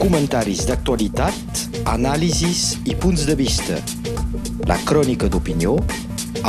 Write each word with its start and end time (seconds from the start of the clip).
comentaris 0.00 0.64
d'actualitat, 0.68 1.60
anàlisis 1.90 2.80
i 2.88 2.96
punts 2.98 3.26
de 3.28 3.36
vista. 3.38 3.76
La 4.70 4.78
crònica 4.88 5.28
d'opinió 5.30 5.76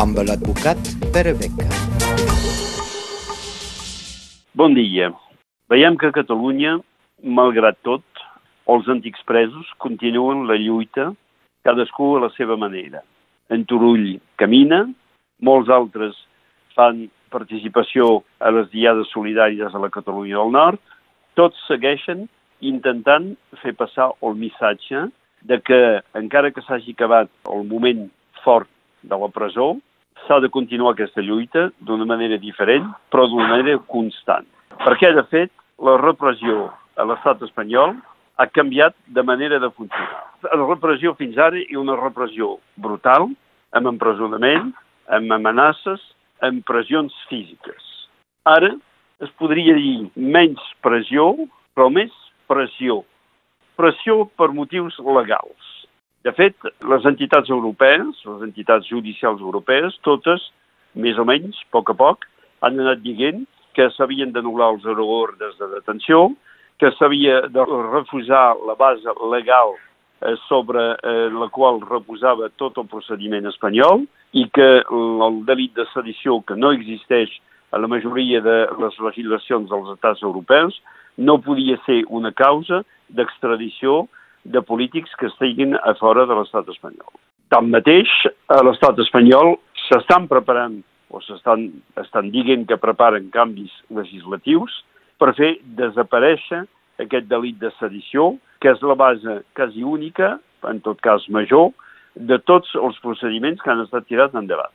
amb 0.02 0.22
l'advocat 0.26 0.80
Pere 1.14 1.34
Beca. 1.38 1.68
Bon 4.58 4.74
dia. 4.74 5.12
Veiem 5.70 5.96
que 5.98 6.10
a 6.10 6.16
Catalunya, 6.16 6.80
malgrat 7.22 7.78
tot, 7.88 8.04
els 8.68 8.90
antics 8.90 9.24
presos 9.30 9.70
continuen 9.78 10.48
la 10.50 10.58
lluita, 10.58 11.12
cadascú 11.64 12.16
a 12.18 12.26
la 12.26 12.34
seva 12.36 12.58
manera. 12.58 13.06
En 13.50 13.66
Turull 13.70 14.20
camina, 14.42 14.86
molts 15.42 15.70
altres 15.70 16.18
fan 16.76 17.08
participació 17.32 18.22
a 18.40 18.52
les 18.52 18.70
diades 18.74 19.10
solidàries 19.14 19.74
a 19.74 19.80
la 19.80 19.90
Catalunya 19.94 20.38
del 20.42 20.54
Nord, 20.58 20.82
tots 21.40 21.58
segueixen 21.70 22.28
intentant 22.62 23.32
fer 23.62 23.74
passar 23.78 24.12
el 24.22 24.36
missatge 24.40 25.08
de 25.50 25.58
que, 25.66 25.80
encara 26.18 26.52
que 26.54 26.64
s'hagi 26.66 26.94
acabat 26.96 27.32
el 27.50 27.66
moment 27.68 28.08
fort 28.44 28.70
de 29.02 29.18
la 29.18 29.30
presó, 29.34 29.74
s'ha 30.28 30.40
de 30.40 30.50
continuar 30.54 30.94
aquesta 30.94 31.22
lluita 31.26 31.70
d'una 31.82 32.06
manera 32.06 32.38
diferent, 32.38 32.86
però 33.10 33.26
d'una 33.28 33.50
manera 33.50 33.80
constant. 33.90 34.46
Perquè, 34.86 35.14
de 35.18 35.26
fet, 35.34 35.52
la 35.82 35.98
repressió 36.02 36.70
a 36.98 37.06
l'estat 37.10 37.42
espanyol 37.48 37.96
ha 38.38 38.48
canviat 38.48 38.96
de 39.08 39.24
manera 39.26 39.60
de 39.60 39.70
funcionar. 39.74 40.22
La 40.44 40.66
repressió 40.66 41.14
fins 41.18 41.38
ara 41.38 41.58
i 41.58 41.78
una 41.78 41.98
repressió 41.98 42.56
brutal, 42.78 43.30
amb 43.78 43.90
empresonament, 43.90 44.72
amb 45.10 45.34
amenaces, 45.34 46.02
amb 46.42 46.64
pressions 46.66 47.14
físiques. 47.30 47.82
Ara 48.50 48.72
es 49.22 49.30
podria 49.38 49.76
dir 49.78 50.10
menys 50.16 50.62
pressió, 50.82 51.32
però 51.78 51.90
més 51.94 52.14
pressió. 52.52 53.02
Pressió 53.80 54.26
per 54.38 54.52
motius 54.56 55.00
legals. 55.00 55.70
De 56.22 56.34
fet, 56.38 56.54
les 56.86 57.06
entitats 57.10 57.50
europees, 57.50 58.20
les 58.28 58.44
entitats 58.46 58.86
judicials 58.92 59.42
europees, 59.42 59.96
totes, 60.06 60.44
més 60.94 61.18
o 61.18 61.26
menys, 61.26 61.58
a 61.58 61.72
poc 61.74 61.90
a 61.90 61.98
poc, 61.98 62.28
han 62.62 62.78
anat 62.84 63.02
dient 63.02 63.46
que 63.74 63.88
s'havien 63.96 64.34
d'anul·lar 64.36 64.74
els 64.76 64.86
euroordres 64.86 65.56
de 65.58 65.70
detenció, 65.72 66.28
que 66.82 66.92
s'havia 66.98 67.42
de 67.54 67.66
refusar 67.66 68.56
la 68.68 68.76
base 68.78 69.14
legal 69.32 69.74
eh, 69.78 70.36
sobre 70.48 70.92
eh, 70.94 71.30
la 71.34 71.48
qual 71.54 71.80
reposava 71.82 72.50
tot 72.62 72.78
el 72.82 72.90
procediment 72.92 73.48
espanyol 73.50 74.06
i 74.38 74.48
que 74.54 74.70
el 74.82 75.42
delit 75.48 75.76
de 75.78 75.86
sedició, 75.94 76.40
que 76.46 76.58
no 76.58 76.74
existeix 76.76 77.34
a 77.72 77.80
la 77.80 77.88
majoria 77.88 78.42
de 78.44 78.58
les 78.82 78.98
legislacions 79.00 79.70
dels 79.70 79.94
estats 79.96 80.24
europeus, 80.26 80.78
no 81.18 81.40
podia 81.42 81.78
ser 81.86 82.04
una 82.10 82.32
causa 82.32 82.84
d'extradició 83.10 84.06
de 84.44 84.62
polítics 84.62 85.14
que 85.20 85.28
estiguin 85.30 85.76
a 85.76 85.94
fora 86.00 86.26
de 86.26 86.38
l'estat 86.38 86.70
espanyol. 86.74 87.12
Tanmateix, 87.52 88.10
a 88.50 88.62
l'estat 88.64 89.00
espanyol 89.04 89.58
s'estan 89.88 90.28
preparant 90.32 90.80
o 91.12 91.20
s'estan 91.22 91.68
estan 92.00 92.32
dient 92.32 92.64
que 92.68 92.80
preparen 92.80 93.30
canvis 93.34 93.74
legislatius 93.92 94.82
per 95.20 95.34
fer 95.38 95.58
desaparèixer 95.78 96.64
aquest 97.02 97.28
delit 97.30 97.60
de 97.60 97.72
sedició, 97.80 98.36
que 98.62 98.72
és 98.72 98.82
la 98.86 98.96
base 98.96 99.42
quasi 99.58 99.84
única, 99.84 100.38
en 100.70 100.80
tot 100.86 101.02
cas 101.02 101.26
major, 101.30 101.72
de 102.16 102.38
tots 102.46 102.74
els 102.76 102.98
procediments 103.04 103.62
que 103.62 103.72
han 103.72 103.84
estat 103.84 104.08
tirats 104.10 104.38
endavant. 104.38 104.74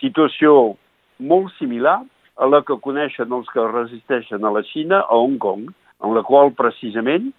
Situació 0.00 0.74
molt 1.18 1.52
similar 1.58 2.00
a 2.36 2.46
la 2.50 2.62
que 2.66 2.76
coneixen 2.82 3.32
els 3.32 3.48
que 3.54 3.64
resisteixen 3.70 4.44
a 4.44 4.52
la 4.54 4.62
Xina 4.70 5.02
a 5.04 5.18
Hong 5.18 5.38
Kong, 5.42 5.68
en 6.04 6.14
la 6.14 6.22
qual 6.26 6.52
precisament 6.56 7.30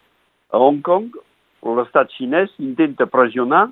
a 0.51 0.61
Hong 0.61 0.81
Kong 0.85 1.11
l'estat 1.75 2.11
xinès 2.13 2.53
intenta 2.61 3.07
pressionar 3.09 3.67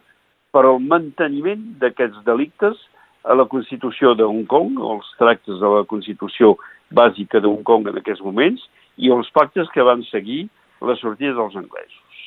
per 0.54 0.66
al 0.66 0.80
manteniment 0.82 1.64
d'aquests 1.82 2.24
delictes 2.26 2.80
a 3.24 3.36
la 3.38 3.46
Constitució 3.50 4.14
de 4.18 4.26
Hong 4.28 4.46
Kong, 4.50 4.78
els 4.82 5.10
tractes 5.20 5.60
de 5.62 5.70
la 5.70 5.84
Constitució 5.90 6.58
bàsica 6.92 7.40
de 7.40 7.48
Hong 7.48 7.64
Kong 7.64 7.88
en 7.90 8.00
aquests 8.02 8.24
moments, 8.26 8.66
i 8.98 9.10
els 9.14 9.30
pactes 9.34 9.70
que 9.74 9.86
van 9.86 10.04
seguir 10.10 10.48
la 10.82 10.96
sortida 11.00 11.34
dels 11.38 11.56
anglesos. 11.56 12.18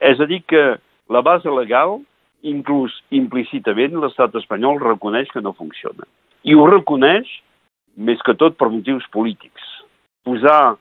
És 0.00 0.20
a 0.20 0.28
dir, 0.28 0.42
que 0.46 0.76
la 1.12 1.22
base 1.24 1.50
legal, 1.50 1.98
inclús 2.46 2.94
implícitament, 3.10 3.96
l'estat 4.00 4.36
espanyol 4.38 4.80
reconeix 4.80 5.32
que 5.32 5.42
no 5.42 5.56
funciona. 5.56 6.06
I 6.46 6.54
ho 6.54 6.66
reconeix 6.70 7.28
més 7.96 8.20
que 8.24 8.36
tot 8.36 8.56
per 8.60 8.68
motius 8.72 9.06
polítics. 9.12 9.62
Posar 10.26 10.76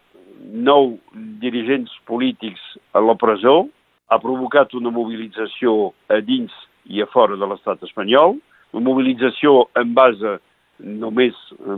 nou 0.52 0.96
dirigents 1.42 1.92
polítics 2.10 2.62
a 2.94 3.02
la 3.04 3.16
presó 3.20 3.66
ha 4.12 4.20
provocat 4.22 4.74
una 4.78 4.92
mobilització 4.94 5.94
a 6.12 6.20
dins 6.22 6.54
i 6.86 7.02
a 7.02 7.08
fora 7.10 7.38
de 7.40 7.48
l'estat 7.50 7.82
espanyol, 7.88 8.38
una 8.76 8.86
mobilització 8.86 9.70
en 9.80 9.94
base 9.98 10.38
només 10.80 11.38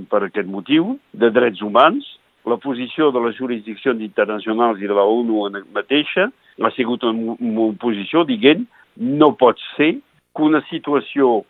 per 0.10 0.24
aquest 0.26 0.50
motiu, 0.50 0.98
de 1.14 1.30
drets 1.32 1.62
humans. 1.62 2.06
La 2.48 2.58
posició 2.58 3.12
de 3.12 3.22
les 3.26 3.38
jurisdiccions 3.38 4.02
internacionals 4.02 4.82
i 4.82 4.90
de 4.90 4.96
la 4.96 5.06
ONU 5.06 5.46
mateixa 5.76 6.30
ha 6.64 6.72
sigut 6.76 7.04
una 7.06 7.68
posició 7.80 8.24
dient 8.26 8.66
no 8.98 9.34
pot 9.38 9.60
ser 9.76 9.98
que 10.34 10.44
una 10.44 10.64
situació 10.72 11.44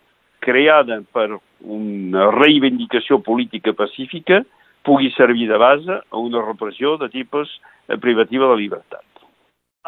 creada 0.47 1.01
per 1.11 1.27
una 1.61 2.29
reivindicació 2.31 3.19
política 3.25 3.73
pacífica 3.75 4.43
pugui 4.87 5.11
servir 5.17 5.49
de 5.49 5.59
base 5.59 5.99
a 5.99 6.17
una 6.21 6.43
repressió 6.45 6.95
de 7.01 7.09
tipus 7.11 7.51
eh, 7.87 7.97
privativa 7.99 8.47
de 8.53 8.61
llibertat. 8.61 9.03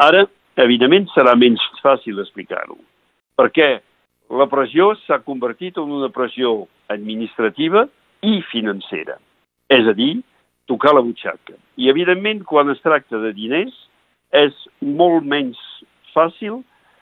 Ara, 0.03 0.25
evidentment, 0.59 1.07
serà 1.15 1.37
menys 1.39 1.63
fàcil 1.83 2.19
explicar-ho, 2.19 2.75
perquè 3.39 3.77
la 4.35 4.47
pressió 4.51 4.91
s'ha 5.05 5.21
convertit 5.23 5.79
en 5.79 5.93
una 6.01 6.11
pressió 6.13 6.67
administrativa 6.91 7.85
i 8.27 8.41
financera, 8.51 9.15
és 9.71 9.87
a 9.87 9.95
dir, 9.95 10.17
tocar 10.69 10.93
la 10.93 11.03
butxaca. 11.05 11.55
I, 11.79 11.87
evidentment, 11.89 12.43
quan 12.45 12.69
es 12.73 12.81
tracta 12.83 13.21
de 13.23 13.31
diners, 13.33 13.73
és 14.35 14.53
molt 14.83 15.25
menys 15.25 15.59
fàcil 16.13 16.59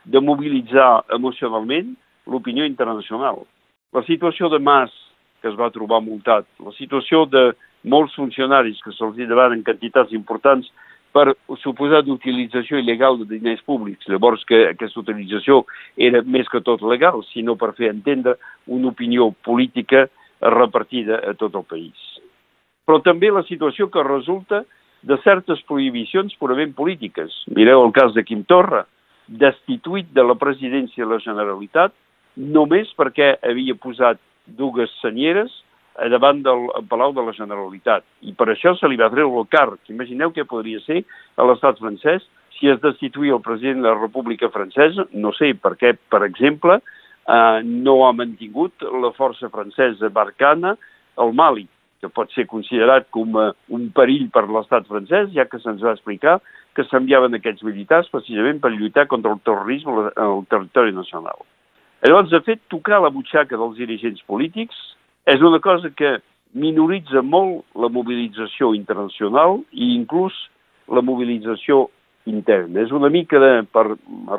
de 0.08 0.22
mobilitzar 0.24 1.02
emocionalment 1.12 1.96
l'opinió 2.28 2.66
internacional. 2.68 3.42
La 3.96 4.04
situació 4.04 4.50
de 4.52 4.60
Mas, 4.60 4.92
que 5.40 5.48
es 5.48 5.56
va 5.56 5.72
trobar 5.72 6.02
multat, 6.04 6.46
la 6.60 6.74
situació 6.76 7.24
de 7.30 7.50
molts 7.88 8.14
funcionaris 8.18 8.80
que 8.84 8.92
se'ls 8.92 9.16
demanen 9.16 9.64
quantitats 9.64 10.12
importants 10.12 10.68
per 11.14 11.32
suposar 11.62 12.02
d'utilització 12.04 12.78
il·legal 12.82 13.16
de 13.22 13.28
diners 13.30 13.62
públics. 13.66 14.06
Llavors 14.10 14.44
que 14.48 14.66
aquesta 14.68 15.00
utilització 15.00 15.62
era 15.96 16.20
més 16.22 16.48
que 16.52 16.60
tot 16.64 16.82
legal, 16.84 17.22
sinó 17.32 17.56
per 17.56 17.72
fer 17.78 17.90
entendre 17.94 18.36
una 18.66 18.92
opinió 18.92 19.30
política 19.46 20.06
repartida 20.40 21.22
a 21.24 21.34
tot 21.34 21.56
el 21.56 21.64
país. 21.64 21.96
Però 22.86 23.00
també 23.04 23.32
la 23.32 23.44
situació 23.48 23.88
que 23.92 24.04
resulta 24.04 24.62
de 25.02 25.16
certes 25.24 25.62
prohibicions 25.68 26.34
purament 26.38 26.74
polítiques. 26.76 27.32
Mireu 27.54 27.84
el 27.86 27.92
cas 27.96 28.14
de 28.14 28.24
Quim 28.26 28.44
Torra, 28.48 28.84
destituït 29.28 30.08
de 30.16 30.24
la 30.24 30.36
presidència 30.40 31.04
de 31.04 31.12
la 31.12 31.22
Generalitat 31.22 31.94
només 32.38 32.90
perquè 32.96 33.34
havia 33.42 33.74
posat 33.74 34.20
dues 34.58 34.92
senyeres 35.02 35.52
davant 36.12 36.44
del 36.46 36.68
Palau 36.88 37.12
de 37.12 37.24
la 37.26 37.34
Generalitat. 37.34 38.04
I 38.22 38.32
per 38.38 38.48
això 38.52 38.76
se 38.78 38.88
li 38.88 38.98
va 39.00 39.10
treure 39.10 39.42
el 39.42 39.48
càrrec. 39.50 39.80
Imagineu 39.90 40.30
què 40.30 40.46
podria 40.46 40.80
ser 40.84 41.02
a 41.36 41.46
l'estat 41.48 41.80
francès 41.82 42.22
si 42.58 42.70
es 42.70 42.78
destituïa 42.82 43.34
el 43.34 43.42
president 43.42 43.82
de 43.82 43.90
la 43.90 43.98
República 43.98 44.50
Francesa. 44.54 45.08
No 45.12 45.32
sé 45.34 45.52
per 45.58 45.74
què, 45.80 45.96
per 46.10 46.22
exemple, 46.26 46.78
eh, 46.78 47.58
no 47.64 47.98
ha 48.06 48.12
mantingut 48.14 48.86
la 49.02 49.10
força 49.18 49.50
francesa 49.50 50.10
Barcana 50.14 50.76
al 51.18 51.34
Mali, 51.34 51.66
que 51.98 52.10
pot 52.14 52.30
ser 52.30 52.46
considerat 52.46 53.08
com 53.10 53.34
a 53.36 53.50
un 53.74 53.90
perill 53.94 54.28
per 54.30 54.46
l'estat 54.46 54.86
francès, 54.86 55.32
ja 55.34 55.48
que 55.50 55.58
se'ns 55.58 55.82
va 55.82 55.96
explicar 55.96 56.38
que 56.78 56.86
s'enviaven 56.86 57.34
aquests 57.34 57.64
militars 57.66 58.10
precisament 58.12 58.60
per 58.62 58.70
lluitar 58.70 59.08
contra 59.10 59.32
el 59.34 59.42
terrorisme 59.42 60.12
al 60.14 60.44
territori 60.46 60.94
nacional. 60.94 61.42
Llavors, 62.06 62.30
de 62.30 62.38
fet, 62.46 62.60
tocar 62.70 63.00
la 63.02 63.10
butxaca 63.10 63.58
dels 63.58 63.78
dirigents 63.78 64.22
polítics 64.30 64.76
és 65.26 65.42
una 65.42 65.58
cosa 65.58 65.90
que 65.90 66.18
minoritza 66.54 67.22
molt 67.26 67.64
la 67.74 67.90
mobilització 67.90 68.70
internacional 68.76 69.58
i 69.72 69.90
inclús 69.96 70.36
la 70.88 71.02
mobilització 71.02 71.88
interna. 72.30 72.84
És 72.84 72.94
una 72.94 73.10
mica 73.10 73.40
de, 73.42 73.50
per 73.66 73.84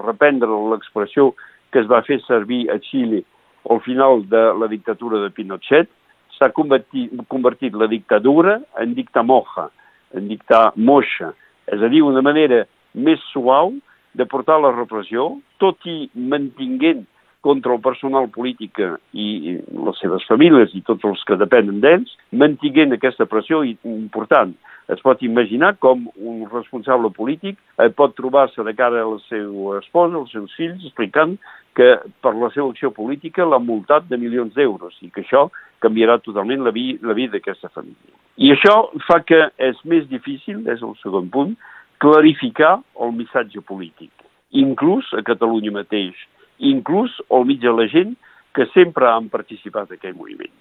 reprendre 0.05 0.61
l'expressió 0.71 1.33
que 1.73 1.83
es 1.83 1.91
va 1.91 2.01
fer 2.07 2.21
servir 2.23 2.63
a 2.71 2.79
Xile 2.79 3.25
al 3.69 3.83
final 3.83 4.23
de 4.31 4.45
la 4.55 4.71
dictadura 4.71 5.19
de 5.21 5.29
Pinochet, 5.35 5.91
s'ha 6.37 6.49
convertit, 6.55 7.11
convertit 7.27 7.75
la 7.75 7.89
dictadura 7.91 8.55
en 8.79 8.95
dicta 8.95 9.21
moja, 9.21 9.67
en 10.15 10.31
dictar 10.31 10.69
moixa, 10.79 11.33
és 11.67 11.83
a 11.83 11.91
dir, 11.91 12.01
una 12.07 12.23
manera 12.25 12.63
més 12.95 13.21
suau 13.33 13.75
de 14.15 14.25
portar 14.25 14.61
la 14.63 14.71
repressió, 14.73 15.33
tot 15.61 15.83
i 15.85 16.07
mantinguent 16.15 17.03
contra 17.41 17.73
el 17.73 17.81
personal 17.81 18.27
polític 18.33 18.81
i 19.15 19.57
les 19.57 20.01
seves 20.01 20.25
famílies 20.27 20.73
i 20.75 20.83
tots 20.87 21.05
els 21.07 21.21
que 21.27 21.37
depenen 21.39 21.79
d'ells, 21.83 22.11
mantinguent 22.31 22.95
aquesta 22.95 23.29
pressió 23.29 23.63
important. 23.63 24.55
es 24.89 25.01
pot 25.05 25.21
imaginar 25.21 25.75
com 25.77 26.07
un 26.17 26.47
responsable 26.49 27.11
polític 27.13 27.59
eh, 27.77 27.91
pot 27.93 28.15
trobar-se 28.17 28.63
de 28.65 28.73
cara 28.73 29.03
a 29.03 29.09
la 29.11 29.19
seva 29.27 29.77
esposa, 29.77 30.17
als 30.17 30.31
seus 30.33 30.55
fills, 30.57 30.81
explicant 30.81 31.35
que 31.77 31.91
per 32.23 32.33
la 32.33 32.49
seva 32.55 32.71
acció 32.71 32.89
política 32.89 33.45
l'ha 33.45 33.59
multat 33.61 34.07
de 34.09 34.17
milions 34.17 34.55
d'euros 34.55 34.97
i 35.05 35.11
que 35.13 35.21
això 35.21 35.45
canviarà 35.85 36.17
totalment 36.25 36.65
la, 36.65 36.73
vi 36.73 36.97
la 37.05 37.13
vida 37.13 37.37
d'aquesta 37.37 37.69
família. 37.69 38.17
I 38.41 38.49
això 38.55 38.89
fa 39.05 39.19
que 39.21 39.39
és 39.61 39.77
més 39.85 40.09
difícil, 40.09 40.65
és 40.67 40.81
el 40.81 40.97
segon 41.03 41.29
punt, 41.29 41.53
clarificar 42.01 42.79
el 43.03 43.13
missatge 43.13 43.61
polític, 43.69 44.11
inclús 44.49 45.05
a 45.13 45.21
Catalunya 45.27 45.75
mateix, 45.75 46.17
inclús 46.59 47.13
al 47.31 47.45
mig 47.49 47.61
de 47.63 47.73
la 47.73 47.87
gent 47.91 48.15
que 48.55 48.67
sempre 48.73 49.07
han 49.09 49.29
participat 49.31 49.91
en 49.91 49.99
aquell 49.99 50.17
moviment. 50.17 50.51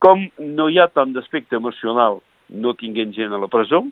Com 0.00 0.28
no 0.38 0.68
hi 0.68 0.78
ha 0.80 0.88
tant 0.88 1.12
d'aspecte 1.12 1.58
emocional 1.58 2.20
no 2.50 2.74
tinguent 2.74 3.12
gent 3.14 3.34
a 3.34 3.40
la 3.40 3.50
presó, 3.50 3.84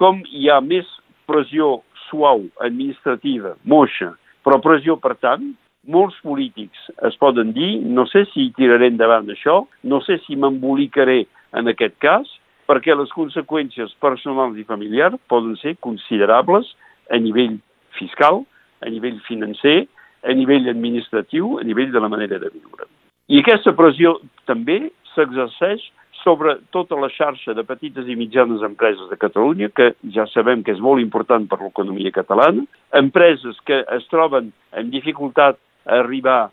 com 0.00 0.22
hi 0.30 0.48
ha 0.50 0.60
més 0.60 0.88
pressió 1.28 1.80
suau, 2.06 2.44
administrativa, 2.62 3.56
moixa, 3.64 4.12
però 4.46 4.60
pressió, 4.62 4.96
per 5.02 5.16
tant, 5.18 5.54
molts 5.86 6.18
polítics 6.22 6.88
es 7.06 7.16
poden 7.18 7.52
dir, 7.54 7.76
no 7.82 8.06
sé 8.10 8.24
si 8.32 8.50
tiraré 8.56 8.90
endavant 8.90 9.28
això, 9.30 9.64
no 9.82 10.00
sé 10.06 10.18
si 10.24 10.38
m'embolicaré 10.38 11.24
en 11.58 11.70
aquest 11.70 11.96
cas, 12.02 12.30
perquè 12.66 12.94
les 12.98 13.12
conseqüències 13.14 13.94
personals 14.02 14.58
i 14.58 14.66
familiars 14.66 15.18
poden 15.30 15.54
ser 15.60 15.76
considerables 15.84 16.72
a 17.10 17.18
nivell 17.22 17.60
fiscal, 17.98 18.42
a 18.82 18.90
nivell 18.90 19.20
financer, 19.28 19.86
a 20.26 20.34
nivell 20.34 20.68
administratiu, 20.72 21.56
a 21.60 21.64
nivell 21.64 21.92
de 21.94 22.02
la 22.02 22.10
manera 22.12 22.38
de 22.42 22.50
viure. 22.50 22.88
I 23.30 23.40
aquesta 23.42 23.74
pressió 23.78 24.16
també 24.46 24.90
s'exerceix 25.14 25.86
sobre 26.22 26.56
tota 26.74 26.98
la 26.98 27.08
xarxa 27.12 27.54
de 27.54 27.62
petites 27.66 28.08
i 28.10 28.16
mitjanes 28.18 28.64
empreses 28.66 29.06
de 29.10 29.18
Catalunya, 29.20 29.68
que 29.70 29.92
ja 30.14 30.26
sabem 30.32 30.64
que 30.66 30.74
és 30.74 30.82
molt 30.82 31.02
important 31.02 31.46
per 31.46 31.60
l'economia 31.62 32.10
catalana, 32.14 32.64
empreses 32.98 33.58
que 33.68 33.82
es 33.94 34.06
troben 34.10 34.50
en 34.74 34.90
dificultat 34.90 35.60
a 35.86 36.00
arribar 36.02 36.38
a 36.46 36.50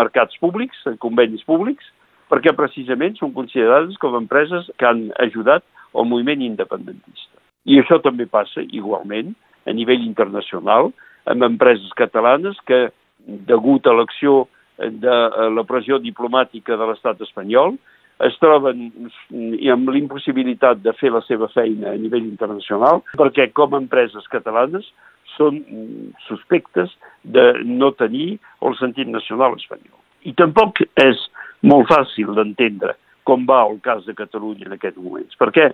mercats 0.00 0.38
públics, 0.40 0.80
a 0.88 0.96
convenis 1.00 1.44
públics, 1.48 1.84
perquè 2.30 2.54
precisament 2.56 3.18
són 3.18 3.34
considerades 3.36 3.98
com 4.00 4.16
empreses 4.16 4.70
que 4.78 4.88
han 4.88 5.08
ajudat 5.20 5.66
al 5.92 6.06
moviment 6.08 6.42
independentista. 6.46 7.40
I 7.66 7.80
això 7.82 7.98
també 8.00 8.24
passa 8.30 8.64
igualment 8.72 9.34
a 9.66 9.74
nivell 9.76 10.04
internacional 10.06 10.92
amb 11.28 11.44
empreses 11.44 11.92
catalanes 11.98 12.56
que, 12.66 12.88
degut 13.48 13.86
a 13.86 13.94
l'acció 13.96 14.46
de 14.78 15.16
la 15.54 15.64
pressió 15.68 15.98
diplomàtica 16.00 16.76
de 16.76 16.88
l'estat 16.88 17.20
espanyol, 17.26 17.76
es 18.26 18.36
troben 18.40 18.88
amb 19.72 19.92
l'impossibilitat 19.94 20.82
de 20.84 20.92
fer 20.98 21.12
la 21.12 21.22
seva 21.24 21.48
feina 21.52 21.92
a 21.92 22.00
nivell 22.00 22.26
internacional 22.26 23.00
perquè 23.16 23.48
com 23.56 23.74
a 23.74 23.80
empreses 23.80 24.28
catalanes 24.32 24.90
són 25.36 25.60
suspectes 26.26 26.92
de 27.24 27.46
no 27.64 27.92
tenir 27.96 28.34
el 28.66 28.76
sentit 28.76 29.08
nacional 29.08 29.56
espanyol. 29.56 29.96
I 30.28 30.34
tampoc 30.36 30.82
és 31.00 31.22
molt 31.64 31.88
fàcil 31.88 32.34
d'entendre 32.36 32.96
com 33.24 33.46
va 33.48 33.62
el 33.68 33.78
cas 33.84 34.04
de 34.04 34.16
Catalunya 34.16 34.68
en 34.68 34.76
aquests 34.76 35.00
moments, 35.00 35.36
perquè 35.40 35.70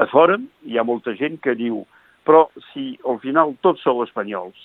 a 0.00 0.06
fora 0.10 0.38
hi 0.66 0.78
ha 0.78 0.86
molta 0.86 1.14
gent 1.18 1.38
que 1.42 1.54
diu 1.58 1.84
però 2.24 2.48
si 2.72 2.94
al 3.06 3.20
final 3.20 3.54
tots 3.62 3.84
sou 3.84 4.02
espanyols, 4.04 4.56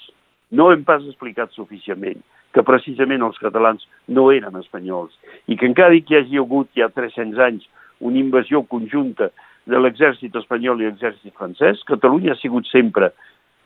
no 0.51 0.71
hem 0.71 0.83
pas 0.83 1.03
explicat 1.05 1.53
suficientment 1.53 2.21
que 2.53 2.65
precisament 2.65 3.21
els 3.25 3.37
catalans 3.41 3.85
no 4.07 4.29
eren 4.33 4.57
espanyols 4.57 5.13
i 5.47 5.57
que 5.57 5.67
encara 5.69 5.97
que 6.01 6.15
hi 6.15 6.21
hagi 6.21 6.41
hagut 6.41 6.71
ja 6.77 6.89
300 6.89 7.41
anys 7.45 7.67
una 7.99 8.19
invasió 8.19 8.63
conjunta 8.63 9.29
de 9.69 9.79
l'exèrcit 9.79 10.35
espanyol 10.39 10.81
i 10.81 10.87
l'exèrcit 10.87 11.35
francès, 11.37 11.83
Catalunya 11.87 12.33
ha 12.33 12.39
sigut 12.41 12.67
sempre 12.71 13.11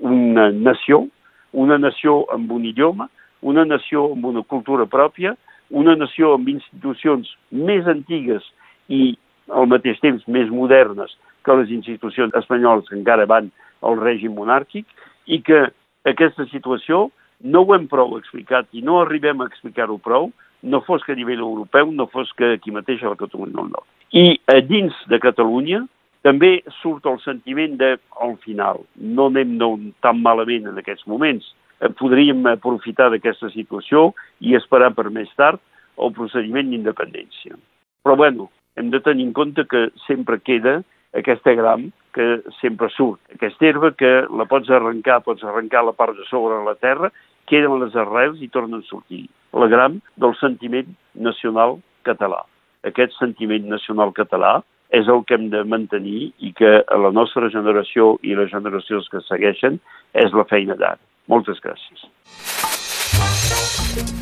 una 0.04 0.50
nació, 0.52 1.06
una 1.54 1.78
nació 1.78 2.24
amb 2.34 2.52
un 2.52 2.66
idioma, 2.66 3.10
una 3.42 3.64
nació 3.66 4.10
amb 4.12 4.26
una 4.26 4.44
cultura 4.44 4.88
pròpia, 4.90 5.36
una 5.70 5.96
nació 5.96 6.34
amb 6.36 6.50
institucions 6.50 7.30
més 7.52 7.88
antigues 7.88 8.44
i 8.90 9.16
al 9.52 9.70
mateix 9.72 10.00
temps 10.04 10.26
més 10.28 10.50
modernes 10.52 11.16
que 11.44 11.56
les 11.60 11.72
institucions 11.72 12.36
espanyoles 12.40 12.90
que 12.90 12.98
encara 12.98 13.28
van 13.30 13.52
al 13.84 14.00
règim 14.00 14.36
monàrquic 14.36 14.88
i 15.28 15.40
que 15.44 15.66
aquesta 16.10 16.46
situació 16.52 17.10
no 17.44 17.64
ho 17.64 17.76
hem 17.76 17.88
prou 17.92 18.18
explicat 18.18 18.68
i 18.72 18.82
no 18.86 19.02
arribem 19.02 19.42
a 19.42 19.48
explicar-ho 19.50 19.98
prou, 20.00 20.32
no 20.64 20.80
fos 20.88 21.04
que 21.04 21.12
a 21.12 21.20
nivell 21.20 21.44
europeu, 21.44 21.92
no 21.92 22.08
fos 22.08 22.32
que 22.38 22.54
aquí 22.56 22.72
mateix 22.72 23.04
a 23.04 23.12
la 23.12 23.20
Catalunya 23.20 23.58
del 23.58 23.74
Nord. 23.74 23.88
I 24.16 24.40
a 24.48 24.62
dins 24.64 24.96
de 25.12 25.20
Catalunya 25.20 25.84
també 26.24 26.62
surt 26.80 27.06
el 27.10 27.20
sentiment 27.20 27.76
de, 27.82 27.98
al 28.24 28.38
final, 28.46 28.80
no 28.96 29.28
anem 29.28 29.58
no, 29.60 29.74
tan 30.06 30.22
malament 30.24 30.70
en 30.72 30.80
aquests 30.80 31.04
moments, 31.12 31.50
eh, 31.82 31.92
podríem 32.00 32.46
aprofitar 32.48 33.10
d'aquesta 33.12 33.52
situació 33.52 34.12
i 34.40 34.56
esperar 34.56 34.94
per 34.96 35.10
més 35.12 35.32
tard 35.36 35.60
el 36.00 36.14
procediment 36.16 36.72
d'independència. 36.72 37.60
Però, 38.04 38.16
bueno, 38.16 38.50
hem 38.80 38.90
de 38.94 39.04
tenir 39.04 39.28
en 39.28 39.34
compte 39.36 39.68
que 39.68 39.90
sempre 40.08 40.40
queda 40.40 40.80
aquesta 41.14 41.54
gram 41.54 41.90
que 42.14 42.42
sempre 42.60 42.90
surt. 42.94 43.22
Aquesta 43.34 43.70
herba 43.70 43.94
que 43.98 44.12
la 44.30 44.46
pots 44.50 44.70
arrencar, 44.70 45.22
pots 45.26 45.44
arrencar 45.44 45.84
la 45.86 45.96
part 45.98 46.18
de 46.18 46.26
sobre 46.30 46.60
de 46.60 46.66
la 46.66 46.76
terra 46.76 47.12
queden 47.50 47.80
les 47.82 47.96
arrels 48.00 48.42
i 48.42 48.50
tornen 48.50 48.82
a 48.82 48.90
sortir. 48.90 49.26
La 49.54 49.68
gram 49.68 50.00
del 50.18 50.36
sentiment 50.40 50.94
nacional 51.14 51.80
català. 52.08 52.44
Aquest 52.84 53.16
sentiment 53.20 53.68
nacional 53.70 54.14
català 54.16 54.60
és 54.94 55.10
el 55.10 55.24
que 55.26 55.38
hem 55.38 55.50
de 55.50 55.64
mantenir 55.66 56.32
i 56.46 56.54
que 56.54 56.76
a 56.82 56.98
la 57.02 57.12
nostra 57.12 57.50
generació 57.50 58.18
i 58.22 58.36
les 58.38 58.52
generacions 58.54 59.10
que 59.10 59.24
segueixen 59.26 59.80
és 60.14 60.36
la 60.38 60.46
feina 60.50 60.78
d'ara. 60.78 61.02
Moltes 61.32 61.62
gràcies. 61.64 62.06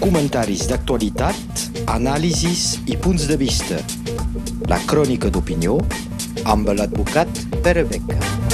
Comentaris 0.01 0.67
d'actualitat, 0.69 1.65
anàlisis 1.91 2.79
i 2.89 2.97
punts 2.99 3.27
de 3.29 3.37
vista. 3.41 3.81
La 4.71 4.79
crònica 4.89 5.31
d'opinió 5.33 5.79
amb 6.45 6.69
l'advocat 6.77 7.45
Pere 7.61 7.85
Beca. 7.85 8.50